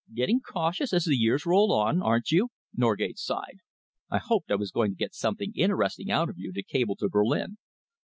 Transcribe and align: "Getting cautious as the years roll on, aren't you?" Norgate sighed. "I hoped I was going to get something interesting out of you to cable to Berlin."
"Getting 0.11 0.39
cautious 0.41 0.93
as 0.93 1.03
the 1.05 1.15
years 1.15 1.45
roll 1.45 1.71
on, 1.71 2.01
aren't 2.01 2.31
you?" 2.31 2.49
Norgate 2.73 3.19
sighed. 3.19 3.59
"I 4.09 4.17
hoped 4.17 4.49
I 4.51 4.55
was 4.55 4.71
going 4.71 4.93
to 4.93 4.97
get 4.97 5.13
something 5.13 5.53
interesting 5.55 6.09
out 6.09 6.27
of 6.27 6.39
you 6.39 6.51
to 6.53 6.63
cable 6.63 6.95
to 6.95 7.07
Berlin." 7.07 7.59